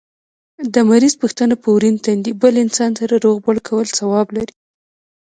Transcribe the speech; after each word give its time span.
د 0.73 0.75
مریض 0.89 1.13
پوښتنه 1.21 1.53
په 1.61 1.67
ورين 1.75 1.95
تندي 2.05 2.31
بل 2.41 2.53
انسان 2.63 2.91
سره 2.99 3.15
روغبړ 3.25 3.55
کول 3.67 3.87
ثواب 3.99 4.27
لري 4.37 4.53